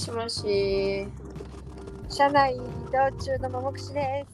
[0.00, 1.06] しもし。
[2.08, 4.24] 車内移動中の桃串で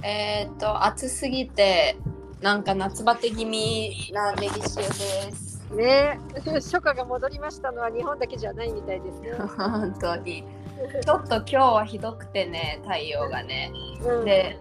[0.00, 0.06] す。
[0.06, 1.96] えっ、と、暑すぎて、
[2.40, 5.54] なんか夏バテ気味なネギ塩です。
[5.74, 6.18] ね
[6.56, 9.32] 初夏が戻りましたのは日本だけじゃないみたいですね。
[9.56, 10.44] 本当に。
[11.04, 13.70] ちょっと今日はひどくてね、太陽がね。
[14.02, 14.58] うん、で、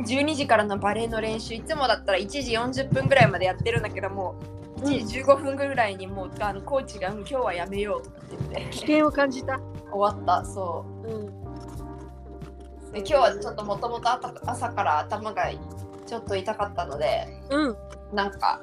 [0.00, 4.34] 12時からのバレエの練習、いつもだったら1時40分ぐらいまでやってるんだけども、
[4.78, 8.70] 1時15分ぐらいにもうあのコーチがうん今日はやめようとかって言って。
[8.70, 9.58] 危険を感じた。
[9.90, 10.44] 終わった。
[10.44, 11.08] そう。
[11.08, 11.18] う
[12.90, 14.08] ん、で今日はちょっともともと
[14.50, 15.50] 朝から頭が
[16.06, 17.76] ちょっと痛かったのでうん、
[18.14, 18.60] なんか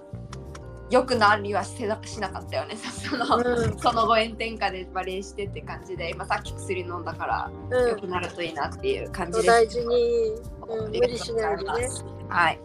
[0.89, 2.75] 良くなりはしなかったよね。
[2.77, 3.79] その,、うん。
[3.79, 10.35] その後炎天下でバレエしてって感じで今さっき薬飲んだからうん、良くなるといいなっていう感じです、お大事に、
[10.67, 11.89] うん、無理しないでね。
[12.29, 12.59] はい。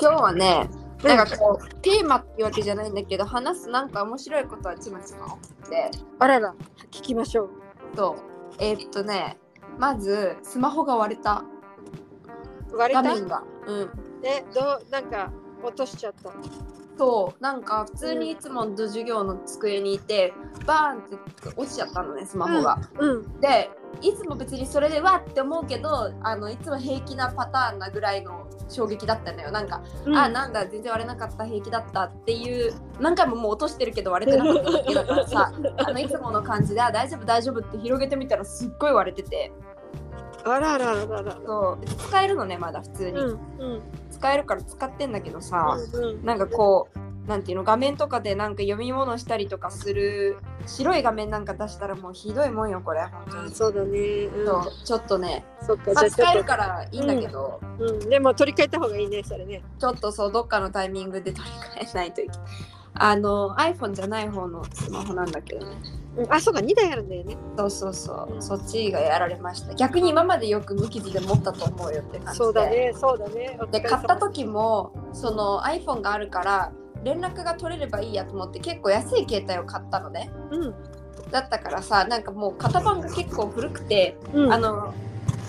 [0.00, 0.68] 今日はね
[1.04, 5.90] なんかこう、テーマっていうわけじゃないんだけど話すなんか面白いことはちまちま起きて。
[6.18, 6.54] あらら、
[6.90, 7.50] 聞きましょう。
[7.96, 8.54] そう。
[8.58, 9.38] えーっとね
[9.78, 11.44] まずスマホが割れた。
[12.72, 13.02] 割れた？
[13.02, 13.44] 画面が。
[13.66, 13.90] うん。
[14.24, 15.30] え、どう、なんか
[15.62, 16.32] 落としちゃった。
[16.98, 17.42] そう。
[17.42, 20.34] なんか普通にいつもの授業の机にいて
[20.66, 21.16] バーンって
[21.56, 22.80] 落ちちゃったのねスマホが。
[22.98, 23.70] うん、で
[24.02, 28.37] いつも別にそれでわって思うけどあのいつも平気なパターンなぐらいの
[28.68, 29.50] 衝撃だったのよ。
[29.50, 39.52] なんか、うん、あなんだ全然割れなかった平気だったっていう何回ももう落としてるけど割れてなかっただけだからさ あのいつもの感じであ大丈夫大丈夫って広げてみたらすっごい割れてて。
[40.44, 41.38] あららららら。
[41.44, 41.84] そう。
[41.86, 53.02] 使えるのねまだ普通に、うん、うん、使えるから使ってんだけどさ、うん、なんかこうなんていうの画面とかでなんか読み物したりとかする白い画面なんか出したらもうひどいもんよこれ。
[53.02, 53.98] 本当にそうだね。
[53.98, 59.62] うん、ちょっとね、そっか、まあ、使えるからいいんだけど、うん、でも取り替えた方がいいね、それね。
[59.78, 62.38] ちょっとそうどっかのタイミングで取り替えないといけない。
[63.00, 65.76] あの iPhone じゃない方のスマホなんだけどね。
[66.16, 67.36] うん、あ、そうか、2台あるんだよね。
[67.58, 68.42] そうそうそう。
[68.42, 69.74] そっちがやられました。
[69.74, 72.44] 逆に今までよく無傷で持ったと思うよって感じで。
[72.44, 73.58] そうだね、そうだね。
[73.70, 76.72] で買った時もその iPhone があるから
[77.04, 80.30] 連絡が取れればいいやと思って結構安い携帯を買ったのね。
[80.50, 80.74] うん、
[81.30, 84.94] だったからさなんかもう型番が結構古くて、うん、あの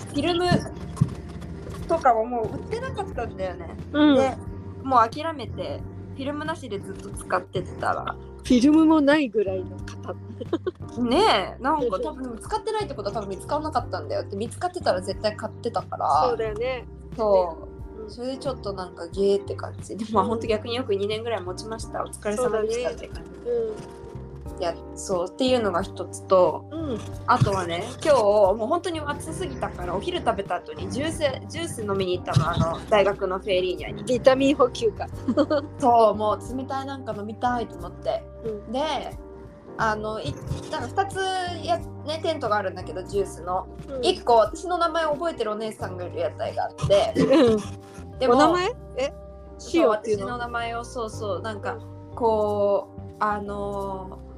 [0.08, 0.46] フィルム
[1.88, 4.36] とかももう売ってなかったんだよね、うん、で
[4.82, 5.80] もう諦めて
[6.14, 8.16] フィルムなしでずっと使ってたら。
[8.42, 10.14] フィルムもないぐらいの方。
[11.02, 16.28] ねえなんか多分使ってないってことは多分見つからなかったんだよって見つかってたら絶対買ってたから。
[16.28, 16.84] そうだよね。
[17.16, 17.64] そう。
[17.64, 17.69] うん
[18.10, 19.96] それでちょっとなんかゲーって感じ。
[19.96, 22.02] でまあ本当逆によく2年ぐらい持ちました。
[22.02, 32.50] お疲れ様でしたって感じ、いやそうっていうのが一つとうん、うん、あとはね今日もう本当に暑すぎたからお昼食べた後にジュースジュース飲みに行ったの。
[32.50, 34.04] あの大学のフェリーニャに。
[34.04, 35.06] ビタミン補給か。
[35.78, 38.22] そうもう冷たいなんか飲みたいと思って。
[38.44, 38.80] うん、で
[39.82, 40.34] あのい
[40.70, 43.66] なんか2つや、ね、テントがあるんだけどジュースの。
[43.88, 44.00] うん。
[44.02, 47.14] 1個私の名前を覚えてるお姉さんがいる屋台があって。
[47.16, 48.68] うん、でお名前？
[48.98, 49.12] え、
[49.58, 50.26] そオっていうの？
[50.26, 51.78] 私の名前をそうそうなんか
[52.14, 54.30] こうあのー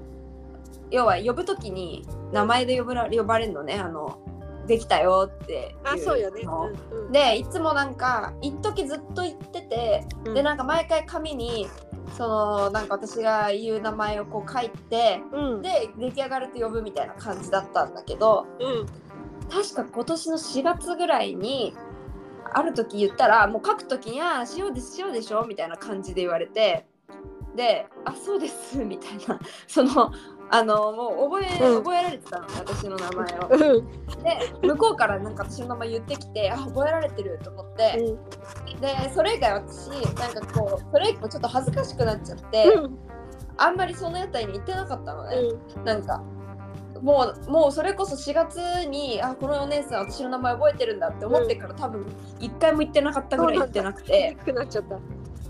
[0.93, 3.75] 要は呼ぶときに名前で呼ば呼ばれるのね。
[3.75, 4.19] あの
[4.67, 6.45] できたよってあ、そうよね。
[6.45, 10.35] のうんうん、でいつもなんか一時ずっと言ってて、うん。
[10.35, 11.67] でなんか毎回紙に
[12.17, 18.87] そのなんか私が言う名前をこう書いてうん、で出来上がると呼ぶみたいな感じだったんだけどうん、
[19.51, 21.75] 確か今年の4月ぐらいに
[22.55, 26.87] ある時言ったらもう書く時に「あー塩です塩でしょ」みたいな感じで言われて
[27.57, 29.39] で「あそうです」みたいな。
[29.67, 30.13] その
[30.55, 31.83] あのもう覚え,、うん。
[31.83, 33.49] 覚えられてたの私の名前を。
[33.51, 38.17] うん、で向こうからなんか私の名前言ってきてあ覚えられてると思って、
[38.79, 42.99] でそれ以外私なんかこうそれ以降ちょっと恥ずかしくなっちゃって、うん、
[43.57, 45.37] ああんまりその屋台に行ってなかったのね。
[45.77, 46.23] うん、なんか
[47.01, 52.05] もうもうそれこそ4月にあこのお姉さん私の名前覚えてるんだって思ってから、多分
[52.39, 54.37] 一回も行ってなかったぐらい行ってなくて。
[54.55, 54.99] なっちゃった。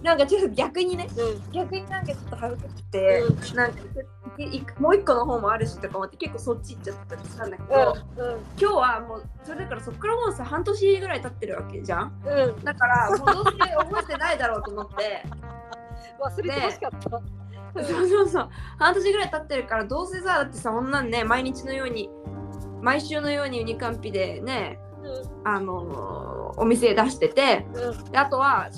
[0.03, 3.79] なんかちょっと逆にねうん、逆になんかちょっと恥ずかしくて、なんか
[4.39, 12.23] いいもう一個の方もあるしとか思って結構そっち行っちゃったりしたんだけど、うん、今日はもうそれだからそっからもうさ半年ぐらい経ってるわけじゃん。
[12.25, 15.25] うん、うん、だからもうどうせ覚えてないだろうと思って。
[16.21, 17.11] 忘れてほしかった。
[17.85, 18.49] そうそうそう。
[18.79, 22.11] 半年ぐらい経ってるからどうせさだってさこんなんね毎日のように
[22.81, 28.69] 毎週のようにユニカンピでねうん、あのーお店出しててうん、であとは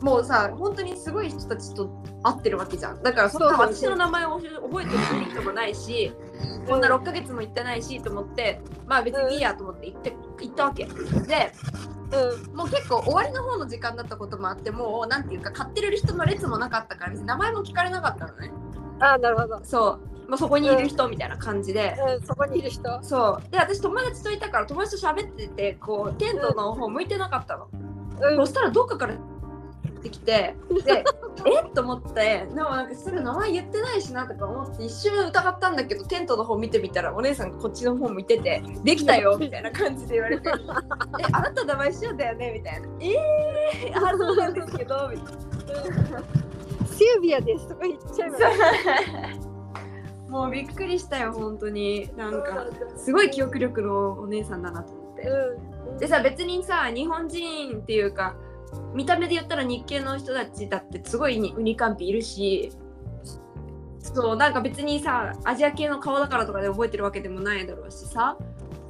[0.00, 1.88] もうさ本当にすごい人たちと
[2.22, 3.02] 会ってるわけじゃん。
[3.02, 6.12] だからそんな私の名前を覚えてる人もないし
[6.66, 10.84] こんな6ヶ月も行ってないしと思ってまあ別にいいやと思って行って行ったわけ。
[10.84, 11.52] で
[12.06, 18.52] うん、もう結構終わりの方の時間だったこともあってもうなんていうか買ってる人の列もなかったから別に名前も聞かれなかったのね。
[19.00, 23.02] ああなるほど、そう、まあ、そこにいる人みたいな感じで、うん、そこにいる人。
[23.02, 23.50] そう。
[23.50, 28.36] で私友達といたから友達と喋っててこうテントの方向いてなかったの、うん。
[28.36, 29.14] そしたらどっかから
[30.06, 30.54] ってきて
[30.84, 31.04] で
[31.44, 31.68] え？
[31.68, 40.48] っと思ってでもなんかすぐ名前言ってないしなとか思って一瞬疑ったんだけどテントの方見てみたらお姉さんがこっちの方向いてて「できたよ」みたいな感じで言われて
[41.20, 46.22] 「えあなた名前しようだよね」みたいな「えー、あそうなんですけど」みたいな。
[46.96, 48.44] シルビアですとか言っちゃいます
[50.30, 52.10] もうびっくりしたよ本当に。
[52.16, 52.66] なんか
[52.96, 55.28] すごい記憶力のお姉さんだなと思って。
[55.28, 55.98] うん。
[55.98, 58.34] でさ別にさ日本人っていうか
[58.94, 62.72] 見た目で言ったら日系の人たちだってすごいにウニカンピいるし
[63.98, 68.36] そうなんか別にさアジア系の顔だからとかで覚えてるわけでもないだろうしさ。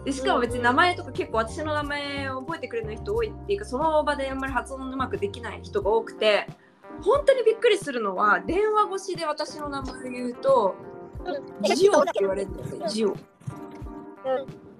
[0.04, 6.46] でしかも別に名前とか結構私の名前を覚えてくれない人多いっていうかその場であんまり発音うまくできない人が多くて
[7.02, 10.76] 本当にびっくりするのは電話越しで私の名前を言うと
[11.74, 13.16] 「ジオ」って言われるんだよね「ジオ」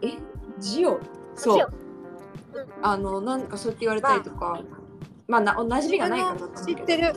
[0.01, 0.17] え？
[0.61, 1.01] ジオ？
[1.35, 1.69] そう。
[2.83, 4.61] あのなんかそうやって言われたりとか、
[5.29, 7.15] まあ、な馴染みがないからだったんだけど知ってる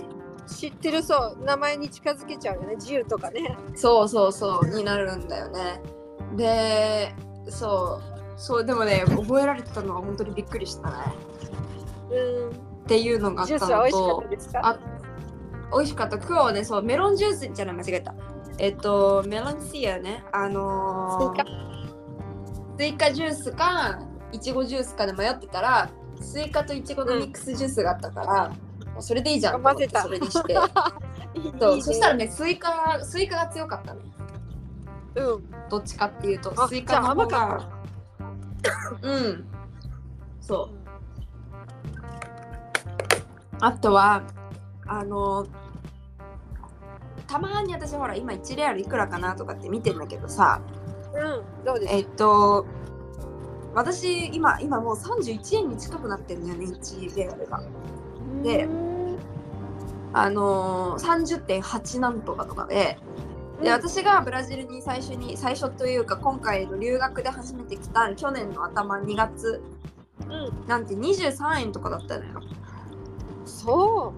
[0.48, 2.76] 知ってるそう名前に近づけちゃうよね。
[2.76, 3.56] 自由とかね。
[3.76, 5.82] そうそうそうになるんだよね。
[6.36, 7.14] で
[7.50, 8.02] そ
[8.36, 10.96] うそうでもね覚えられてたのは本当にびっくりしたね。
[12.12, 12.16] う
[12.48, 12.50] ん。
[12.50, 12.54] っ
[12.88, 14.60] ていうのがあったジュースは美味しかのとったですか？
[14.64, 14.80] あ
[15.72, 16.18] 美味しかった。
[16.18, 18.16] 今日はねそうメロンジュースじゃない間違えた。
[18.58, 20.24] えっとメロンシアね。
[20.32, 23.12] あのー、スイカ。
[23.12, 24.00] ジュースか
[24.32, 25.92] いちごジュースかで迷ってたら
[26.22, 28.50] スイカといちごのミックスジュースがあったから、
[28.94, 30.54] もうそれでいいじゃんと思って混ぜたそれにして。
[31.36, 34.02] いいそうねそしたらねスイカスイカが強かったね
[35.16, 35.70] うん。
[35.70, 37.70] どっちかっていうとあスイカの方が
[39.02, 39.46] うん。
[40.42, 40.80] そう。
[43.62, 44.24] あとは
[44.88, 45.46] あの
[47.28, 50.62] たまに私ほら今1レアルいくらかなとかって見てんだけどさ。
[51.14, 51.66] うん。
[51.66, 52.66] どうですえっと
[53.76, 57.62] 私今今もう31円に近くなってんだよね1レアルが。
[58.44, 59.00] でうん
[60.12, 62.98] あのー、30.8なんとかとかで。
[63.62, 69.62] で私がブラジルに最初に最初というか今回の留学で初めて来た去年の頭2月。
[70.30, 70.68] うん。
[70.68, 72.42] なんて23円とかだったのよ。
[73.46, 74.14] そ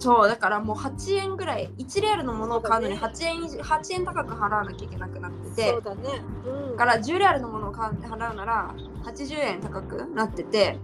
[0.00, 5.70] そうだからもう8円ぐらい1レアルのものを買うのに8円以上8円高く払わなきゃいけなくなってうて。
[5.70, 6.22] そうだね。
[6.46, 6.70] うん。
[6.72, 8.74] だから10レアルのものを買う払うなら
[9.04, 10.78] 80円高くなってて。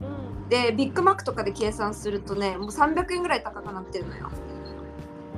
[0.00, 0.04] う
[0.46, 0.48] ん。
[0.48, 4.30] でビッグマックとかで計算するとねもう300円ぐらい高くなってるのよ。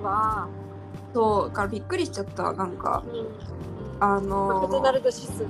[0.02, 0.48] わあ。
[1.14, 3.02] そうだからびっくりしちゃったなんか。
[3.06, 3.26] うん。
[4.00, 5.48] あマのクドナルド指数ね。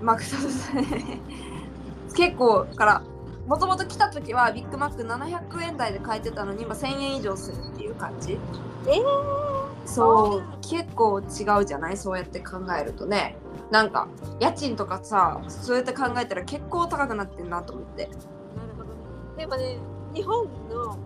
[0.00, 2.14] マクドナルド。
[2.14, 3.02] 結構だから
[3.46, 8.38] もともと来た時はビッグマック700円台で買えてたのに今1000円以上するっていう感じ。
[8.86, 9.86] えー。
[9.86, 10.44] そう。
[10.62, 11.96] 結構違うじゃない？
[11.96, 13.36] そうやって考えるとね。
[13.70, 14.08] なんか
[14.40, 18.06] 家賃とかさそうやって考えたら結構高くなってんなと思って。
[18.06, 18.18] なる
[18.76, 18.94] ほどね。
[19.38, 19.78] でもね、
[20.14, 20.98] 日本の、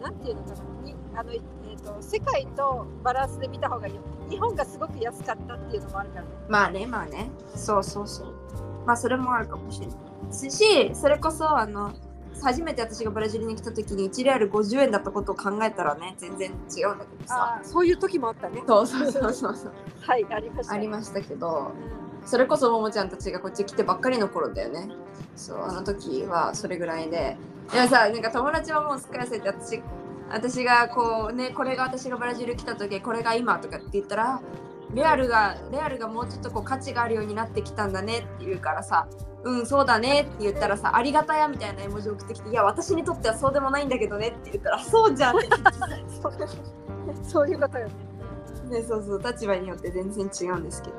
[0.00, 0.54] なんていうのかな、
[0.84, 4.00] にあのえー、と世界とバランスで見た方がいいよ。
[4.30, 6.28] 日本がすごく安かったっていうのもあるからね。
[6.48, 7.30] まあねまあね。
[7.54, 8.34] そうそうそう
[8.88, 11.92] まあそれもあるかもしれないしそれこそあの
[12.40, 17.58] 初めて私がブラジルに来た時に1レアル50円だったことを考えたらね全然違うんだけどさ。
[17.60, 18.62] あそういう時もあったね。
[18.66, 20.74] そうそうそうそうはい、ありました。
[20.74, 21.72] ありましたけど
[22.24, 24.88] うそれこそももちゃんたちがこっち来てばっかりの頃だよね。
[25.36, 27.36] そうあの時はそれぐらいで。
[27.72, 29.82] でもさなんか友達はもうすっかり忘れて私
[30.30, 34.40] 私がこうねこれが私がブラジル来た時これが今とかって言ったら
[34.94, 39.06] レアルがレアルがもうちょっとこう価値があるようになってきたんだねって言うからさ
[39.44, 45.48] うんそうだねって言ったらさありがたやみたいな絵文字送ってきていや私にとってはそうでもないんだけどねって言ったらそうじゃんって
[47.22, 47.94] そういうことよね。
[48.70, 50.96] ねそうそう立場によって全然違うんですけど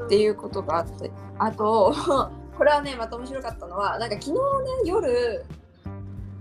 [0.00, 1.94] うんっていうことがあってあと
[2.56, 4.38] これはねまた面白かったのはなんか昨日ね
[4.84, 5.44] 夜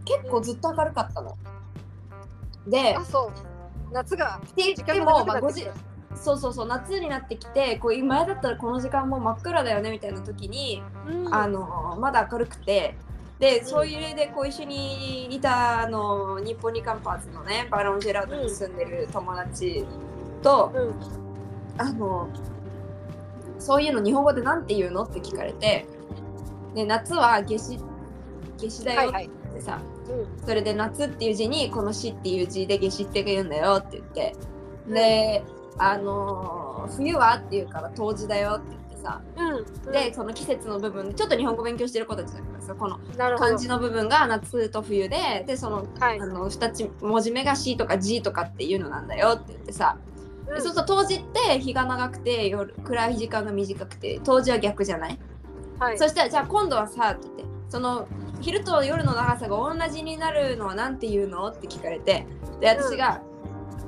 [0.06, 1.36] 結構ずっと明るかったの。
[2.66, 3.58] であ、そう。
[3.92, 5.87] 夏がって言っ時間がても、まあ、5長くなってき時た
[6.18, 11.34] そうそうそう夏になってきてこう前だったらこの時間もう真っ暗だよねみたいな時に、うん。
[11.34, 12.96] あのまだ明るくて
[13.40, 19.86] でそういう例でこう一緒にいたあの日本にカンパーズのねバロンジェラートに住んでる友達
[20.42, 20.94] と、うん。
[21.80, 22.28] あの
[23.60, 25.86] そういうの日本語でなんて言うのって聞かれて
[26.74, 27.80] で夏は夏至
[28.58, 29.26] 夏至だよはいはい。
[29.26, 30.48] ってさ、うん。
[30.48, 34.36] それで夏っていう字にこの死っていう字で夏至って言うんだよって言って
[34.88, 35.44] で、
[35.78, 39.92] あのー冬はって言うから冬至だよって言ってさうん。
[39.92, 43.00] でその季節の部分でちょっと日本語勉強してる子たちだからさこの。
[43.38, 46.26] 漢字の部分が夏と冬ででそのはいあ。
[46.26, 49.98] の2つ文字目が「し」とか「じ」とかっていうのなんだよって言ってさ
[50.48, 55.20] でそうすると冬至って日が長くて夜暗い時間が短くて冬至は逆じゃない、
[55.80, 58.08] はいそしたらじゃあ今度はさって言ってその
[58.40, 61.48] 昼と夜の長さが同じになるのはなんて言うの？
[61.50, 62.26] って聞かれて
[62.62, 63.22] で私が、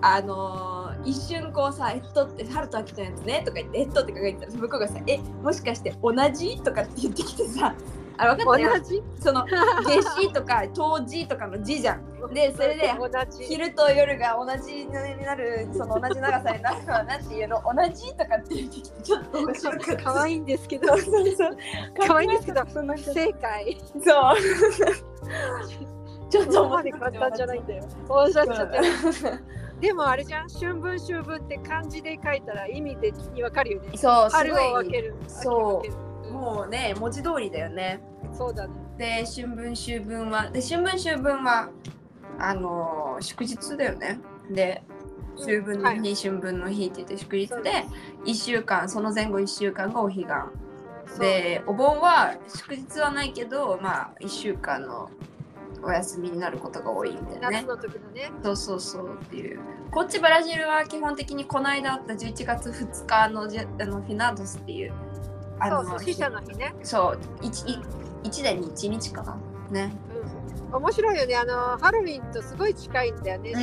[0.01, 4.45] あのー一瞬こうさ「えっと」って「春と秋のやつね」とか言って「えっと」って書いてた。
[4.47, 7.73] ら向こうがさ「えもしかして同じ?」とかって言ってきてさ
[8.17, 8.73] あ分かったよ。
[8.73, 12.03] 同じその夏至とか 冬至とかの字じゃん。
[12.33, 12.91] でそれで
[13.39, 17.63] 昼と夜が同じになるその同じ長さになるのはなんていうの？
[17.63, 18.13] 同じ？
[18.15, 20.03] とかって言ってきてちょっと面白かった。
[20.03, 20.87] 可愛いんですけど。
[20.89, 21.09] そうそ
[22.19, 23.77] ういんですけどそんな人正解。
[24.03, 24.35] そう。
[26.29, 27.83] ちょっと面白か簡単じゃないんだよ。
[28.09, 28.79] おっしゃっちゃって
[29.79, 34.73] でもあれじゃん春分秋分って漢字で書いたら意味的にわかるよねそう、す春を。
[34.73, 35.81] 分けるそ
[36.29, 37.99] うもうね、文字通りだよね。
[38.33, 41.69] そうだねで、春分秋分は、で、春分秋分は、
[42.37, 44.19] あのー祝日だよね。
[44.51, 44.83] で、
[45.37, 47.85] 秋分の日、春分の日って言って祝日で、
[48.25, 50.25] 1週間、その前後1週間がお彼岸。
[51.17, 55.09] でお盆は祝日はないけどまあ1週間の
[55.83, 57.65] お休みになることが多いんだよね夏。
[57.65, 59.59] の時のねそうそうそうっていう。
[59.91, 64.93] こっちブラジルは基本的にこの間あった11月2日のじあのフィナードスっていう
[65.59, 67.83] あそうそう死者の日ねそう 1,
[68.23, 69.37] 1年に1日かな。
[69.71, 69.93] ね。
[70.13, 73.53] うん面白いよねあのハロウィンとすごい近いんだよね、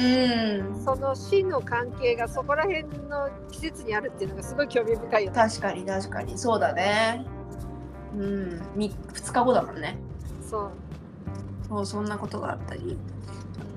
[0.68, 0.84] うん。
[0.84, 7.24] その死の関係がそこら辺の季節にあるっていうのがすごい興味深いよね確かに確かにそうだね。
[8.16, 8.60] うん。
[8.76, 9.96] 2日後だもんね。
[10.50, 10.70] そう
[11.68, 12.98] そうそんなことがあったり。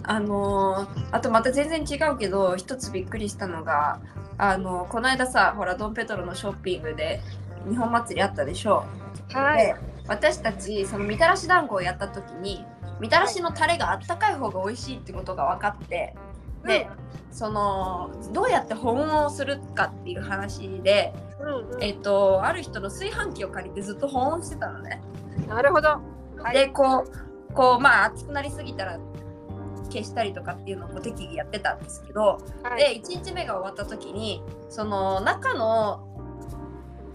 [0.03, 3.99] あのーあとまた全然違うけど一つびっくりしたのが
[4.39, 7.21] あのこの間さほらドン・ペトロのショッピングで
[7.69, 8.85] 日本祭りあったでしょ、
[9.31, 9.67] はい。
[9.67, 9.75] で
[10.07, 12.65] 私たちそのみたらし団子をやった時に
[12.99, 16.15] みたらしのタレがあったかい方が美味しいってことが分かって
[16.65, 16.89] で、
[17.31, 21.83] そのどうやって保温をするかっていう話で、うんうん。
[21.83, 25.01] えっとある人の炊飯器を借りてずっと保温してたのね。
[25.47, 26.01] なるほど。
[26.37, 26.53] はい。
[26.53, 28.99] でこうこうまあ熱くなりすぎたら
[29.91, 33.01] 消したりとかっていうのを適宜やってたんですけど、はい。
[33.01, 36.05] で1日目が終わった時にその中の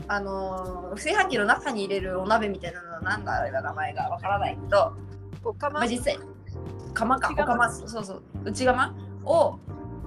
[0.07, 4.93] あの炊飯器の中に入れるお鍋みたいなのはなんだあれだ名前がわからないけど、
[5.45, 6.19] おかままあ、実際
[6.93, 7.55] 釜かお内釜。
[7.55, 9.59] 釜そうそう内釜を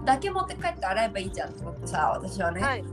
[0.06, 2.84] だけ持って帰って洗えばいいじゃんと思ってさ私はね、はい。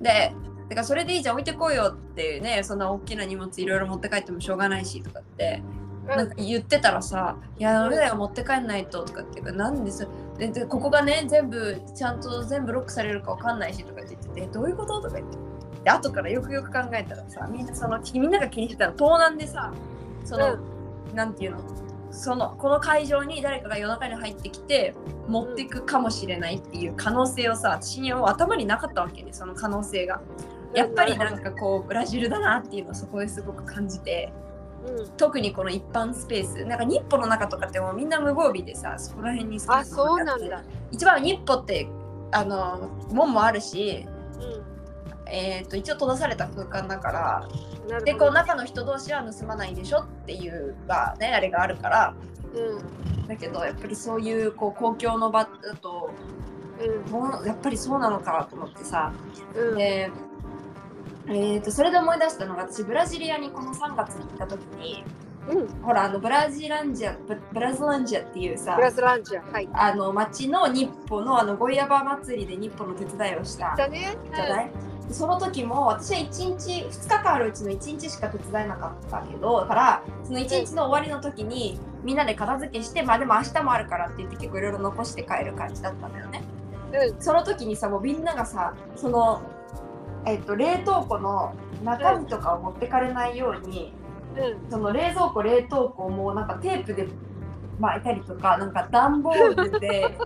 [0.00, 0.34] で
[0.68, 5.62] てかそれでいいじゃん置いてこいよってねそんな大きな荷物いろいろ持って帰ってもしょうがないしとかって
[6.06, 10.06] なんか言ってたらさ「いや俺らが持って帰んないと」とかっていうか「なんです
[10.38, 15.38] ででここがね全部ちゃんと全部ロックされるかわかんないし」とかって言ってて「どういうこと?」とか言って。
[15.84, 19.70] で後からよくよく考えたらさみんなそのみんなが気にしてたの盗難でさ
[20.24, 20.56] その、
[21.14, 21.58] なんていうの？
[22.10, 24.94] そのこの会場に誰かが夜中に入ってきて
[25.28, 30.22] 持っていくかもしれないっていう可能性をさ私には頭になかったわけねその可能性が。
[30.74, 34.32] やっぱりなんかこうブラジルだなっていうのをそこですごく感じて
[34.86, 35.08] うん。
[35.16, 36.64] 特にこの一般スペース。
[36.64, 40.62] なんか日歩の中とかってもうみんな無防備でさそこら辺にあそうなんだ。
[40.90, 41.88] 一番日歩って
[42.32, 44.06] あの門もあるし、
[44.40, 47.12] うえー、と一応閉ざされた空間だか
[47.88, 52.14] らでこう中の人同士は盗まないでしょっていうがねあれがあるから。
[52.54, 53.26] うん。
[53.26, 55.50] だけどやっぱりそういうこう公共の場だ
[55.80, 56.10] と
[57.10, 59.12] もうやっぱりそうなのかと思ってさ。
[59.54, 59.78] うんうん。
[59.78, 60.10] で、
[61.26, 65.04] えー、とそれで思い出したのが私ブラジリアにこの3月に行った時に
[65.48, 65.68] うん。
[65.82, 69.68] ほらあのブラジランジャブブラズランジャっていうさブラズランジャはい。
[69.72, 73.74] あの町の日歩のあのゴイヤバ祭りで日歩の手伝いをした。
[73.76, 74.16] だね。
[74.34, 74.70] じゃない、
[75.10, 86.42] その時も私は1日2日間あるうちの1日しか手伝えなかったけどだからその1日の終わりの時にみんなで片付けしてまあでも明日もあるからって言って結構いろいろ残して帰る感じだったんだよね。
[86.92, 87.20] うん。
[87.20, 89.42] その時にさもうみんながさその
[90.26, 93.92] えっと冷凍庫の中身とかを持ってかれないように、
[94.36, 94.70] うん。
[94.70, 97.08] その冷蔵庫冷凍庫をもうなんかテープで
[97.78, 100.16] 巻いたりとかなんか段ボールで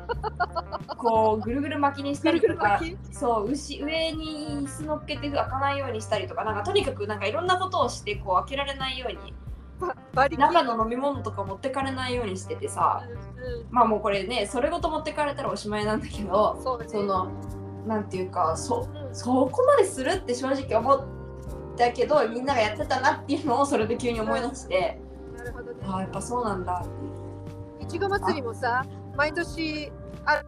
[0.97, 9.35] こうぐるぐる巻きにしたりとかそう牛上に椅子乗っけて開かないようにしたりとかなんかとにかくなんかいろんなことをしてこう開けられないように
[10.37, 13.03] 中の飲み物とか持ってかれないようにしててさ
[13.37, 16.89] うんまあもうこれねそれごと持ってかれたらおしまいなんだけどそうね。
[16.89, 17.29] その
[17.87, 21.05] なんていうかそうんそこまでするって正直思っ
[21.77, 25.01] たけどみんながやってたなっていうのをそれで急に思い出して、
[25.37, 25.79] なるほどね。
[25.87, 26.85] ああやっぱそうなんだ
[27.81, 28.85] いちご祭りもさ
[29.17, 29.91] 毎年
[30.25, 30.43] あ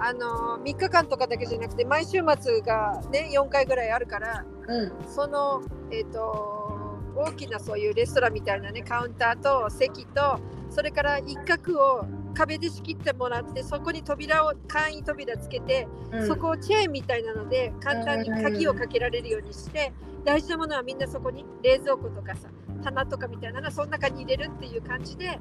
[0.00, 4.92] あの3日間とかだけじゃなくて毎週末がね4回ぐらいあるからうん。
[5.08, 10.38] そのえっ、と大きなそういうレストランみたいなねカウンターと席と
[10.70, 12.06] それから一角を
[12.38, 16.26] 壁で仕切ってもらってそこに扉を簡易扉つけて、うん。
[16.28, 19.92] そこをチェーンみたいなので簡単に鍵をかけられるようにして、
[20.24, 22.48] 大事なものはみんなそこに冷蔵庫とかさ
[22.84, 25.38] 棚とかみたいなのはその中に入れるっていう感じで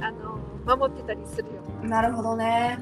[0.00, 0.38] あの
[0.76, 1.62] 守ってたりするよ。
[1.88, 2.78] なるほどね。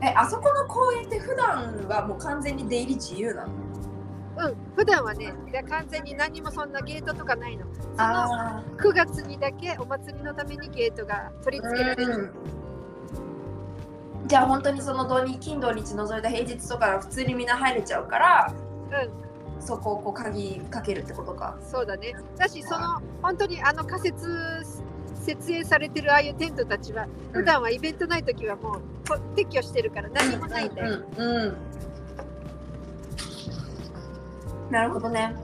[0.00, 0.04] うん。
[0.04, 3.52] えあそこの公園って普段はもう完全に出入り自由なの？
[4.46, 7.66] うん、普段はね、で完全に何もそんなゲートとかないの。
[7.74, 12.32] そのあ9月にだけお祭りのためにゲートが取り付けられる。
[14.26, 18.54] じゃあ本当にその土日金土日除いた平日とかは普通にみんな入れちゃうから
[18.90, 19.10] う
[19.60, 22.14] そこをこう鍵かけるってことかん、そうだね。
[22.36, 24.64] だし、その本当にあの仮設
[25.16, 31.02] 設営されてるああいうテントたちは、普段はイベントない時はもうと撤去してるから何もないんだよ。
[31.16, 31.56] うん、うん
[34.70, 35.34] なるほどね。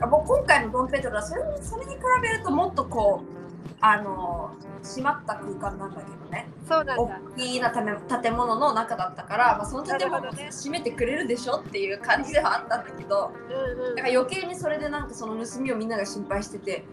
[0.00, 4.50] あもう今回のドンペトロはそれそれに比べるともっとこうあの
[4.82, 6.48] 閉まった空間なんだけどね。
[6.66, 7.20] そうなん大だ。
[7.36, 13.96] きな建建物の中だったから、まあ、その建物を閉めてくれるでしょっていう感じではあったんだけどうんうん。
[13.96, 16.84] だから余計にそれでなんかその盗みをみんなが心配してて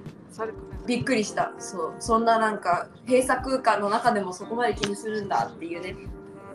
[0.85, 1.53] びっくりした。
[1.59, 1.93] そう。
[1.99, 5.95] そんななんか閉鎖空間の中でもそこまで気にするんだっていうね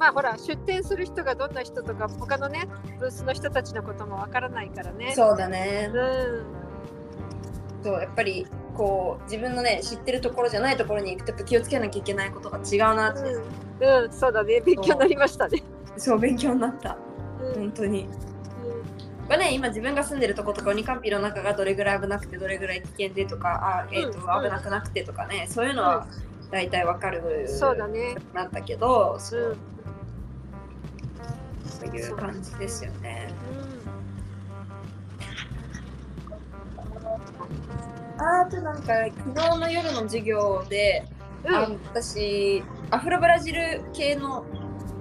[0.02, 2.66] まあほら、出店する人がどんな人とか、他のね、
[2.98, 5.12] ブースの人たちのこともわからないからね。
[5.14, 5.92] そうだね。
[5.94, 6.44] うん。
[7.84, 14.60] そうやっぱりこう自分のね知ってるところじゃないところに行くと気をつけなきゃいけないことが違うなって、うん、うん、そうだね。
[14.60, 15.62] 勉強になりましたね。
[15.96, 16.96] そう勉強になった。
[17.40, 17.54] うん。
[17.54, 18.08] 本当に。
[19.28, 24.40] これね今自分が住んでるとことか鬼カンピの中がどれぐらい危なくてどれぐらい危険でとかあ、えーとう。
[24.40, 26.08] ん危なくなくてとかねそういうのは
[26.50, 28.16] 大体わかるそうだね。
[28.34, 29.56] なんだけどそう
[31.80, 31.90] うん。
[31.90, 33.32] そういう感じですよね。
[38.18, 41.04] あとなんか昨日の夜の授業で、
[41.44, 41.54] うん。
[41.54, 44.44] あの私アフロブラジル系の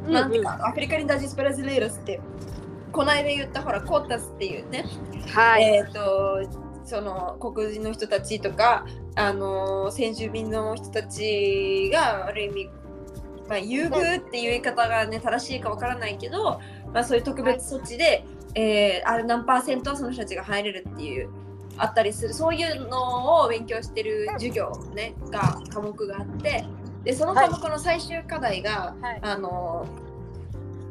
[0.06, 2.20] うんなんていうか、アフリカにダジスブラジレイロスって
[2.92, 4.86] この間言ったほらコータスっていうね、
[5.34, 5.64] はい。
[5.64, 6.42] えっ、と
[6.84, 12.70] その黒人の人たちとかあの先住民の人たちがある意味
[13.52, 16.62] まあ、優遇っていう言い方がね正しいかわからないけど、
[16.94, 18.24] まあ、そういう特別措置で、
[18.56, 21.30] えーある何パーセントはその人たちが入れるっていう
[21.78, 22.34] あったりする。
[22.34, 26.66] そういうのを勉強してる授業、ね、が科目があって
[27.04, 29.20] でその科目の最終課題が、はい。
[29.22, 29.86] あの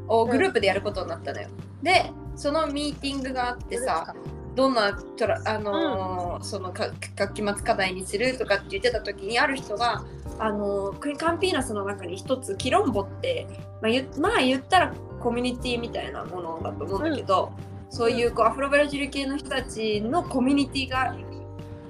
[0.09, 1.49] をグループでやることになったのよ。
[1.83, 4.15] でそのミーティングがあってさ
[4.55, 10.05] どんなトラあのーそのか学期末課題にするとかって言ってた時にある人が
[10.41, 13.47] あのーカンピーナスの中に一つキロンボって、
[13.83, 17.53] まあ、言まあ言ったらコミュニティみたいなものだと思うんだけど、
[17.91, 21.15] そういうこうアフロブラジル系の人たちのコミュニティが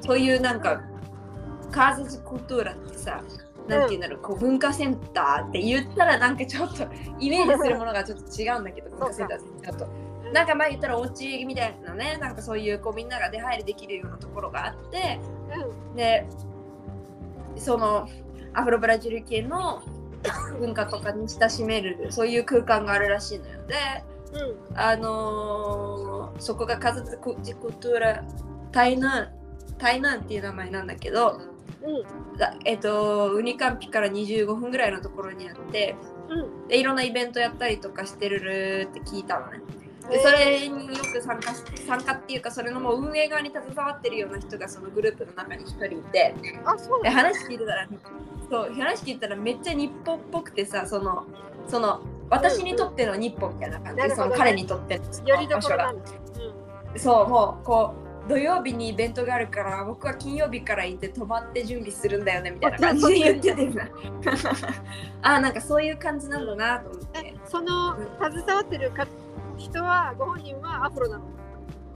[0.01, 0.83] そういうなんか
[1.71, 3.23] カーザズコルトゥーラってさ
[3.69, 6.85] なんていうんだろう、こう文化センターって言ったらなんかちょっと
[7.21, 10.11] イメージするものがちょっと違うんだけど 文化センターってちょっと。
[10.33, 15.19] なんかまあ言ったらお家みたいなねなんかそういうこうみんなが出入りできるようなところがあって
[15.97, 16.25] で
[17.57, 18.09] その
[18.55, 19.83] アフロブラジル系の
[20.59, 23.75] 文化とかに親しめるそういう空間があるらしいのよで
[24.33, 24.71] うん。
[24.71, 24.79] うん。
[24.79, 28.25] あのーそこがカズコジコトラ
[28.73, 29.29] タイナン
[29.79, 31.41] タイナンっていう名前なんだけど
[31.83, 32.39] うん。
[32.39, 35.97] だえっとウニカンピから25分ぐらいのところにあって
[36.29, 36.69] うん。
[36.69, 39.61] でいろんなイベントやったりとかしてるって聞いたのね
[40.11, 47.09] でそれによく参加し参加っていうかそれのもう運営側に携わってるような人がそのグループの中に一人いてあ、そうで。
[47.09, 47.89] 話聞いてたら
[48.51, 51.25] そう話聞いたらめっちゃ日本っぽくてさその
[51.69, 55.77] その私にとっての日本みたいな感じ、ねその彼にとってのそのよりど場所が。
[55.77, 56.11] ころなんだ。
[56.97, 63.89] そうもうこう土曜日にイベントがあるから僕は金曜日から行って泊まって準備するんだよねみたいな感じで言っててさ
[65.23, 67.19] あなんかそういう感じなんだなと思って。
[67.25, 69.07] え、その携わってるか
[69.61, 71.25] 人はご本人はアフロなの。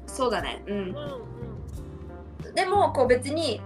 [0.07, 0.87] そうだねうんうん
[2.47, 2.55] うん。
[2.55, 3.61] でもこう別に、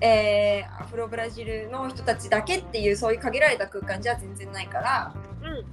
[0.00, 5.64] えーアフロブラジルの人たちだけっていうそういう限られた空間じゃ全然ないからうん。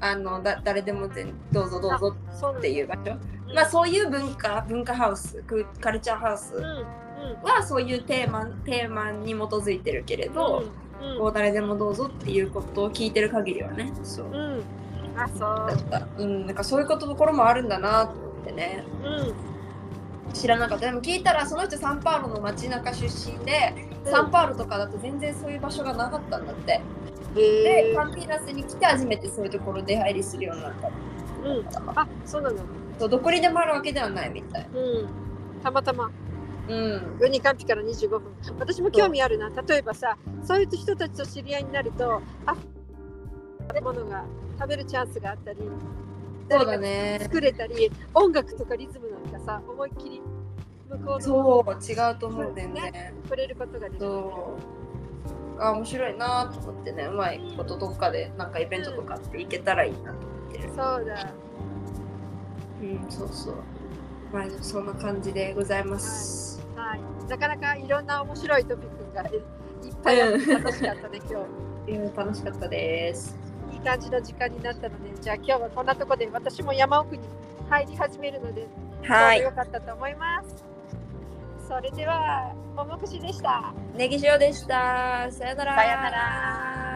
[0.00, 2.14] あのだ誰でも全どうぞどうぞ
[2.58, 3.16] っていう場所、
[3.54, 6.62] まあそういう文化文化ハウスクカルチャーハウスうん。
[6.62, 7.42] うん。
[7.42, 10.64] はそういうテーマテーマに基づいてるけれど、
[11.00, 11.18] うん。
[11.18, 14.62] こう誰でもどうぞっていうことを聞いてる限りはねそううん。
[15.16, 15.20] うん。
[15.20, 15.82] あ、そだっ
[16.16, 19.06] たうんなんかそういうことところもあるんだなと思ってねう。
[19.06, 19.34] うん。
[20.34, 23.74] 知らなかったでも聞いたらその人サンパウロの街中出身で、
[24.04, 26.80] サンパウロとかだと全然そういう場所がなかったんだって
[27.34, 31.98] でへカンピーナスに来て初めてそういうところ出入りするようになったうん。
[31.98, 32.56] あ、そうなの。
[32.98, 35.08] そうどこにでもあるわけではないみたいうん。
[35.62, 36.10] たまたま。
[36.68, 38.22] うんウニカンピから25分
[38.58, 42.56] 私も興味あるな例えばさそういう人たちと知り合いになるとあ
[43.68, 44.24] 食べ物が
[44.58, 45.58] 食べるチャンスがあったり
[46.48, 47.18] そうだね。
[47.22, 50.22] 作れたり音楽とかリズムなんかさ思いっきり
[50.88, 53.14] 向こうのそう違うと思うんだよね。
[53.24, 54.00] 触れることができる。
[54.00, 54.56] そ
[55.58, 55.60] う。
[55.60, 57.04] あ面白いなと思ってね。
[57.04, 60.68] うまいことどっかでなんかイベントとかって行けたらいいなと思ってる。
[60.68, 61.32] そうだ。
[62.82, 63.54] うんそうそう。
[64.32, 67.00] まあそんな感じでございます、はい。
[67.28, 71.46] なかなかいろんな面白いトピックがいっぱいあって楽しかったね今日。
[72.16, 77.22] 楽しかったですいい感じの時間になったのでじゃあ今日はこんなとこで私も山奥に
[77.68, 78.66] 入り始めるので
[79.02, 80.64] はいよかったと思います。
[81.68, 83.74] それでは、ももくしでした。
[83.96, 86.95] ネギ塩でしたさよならさよなら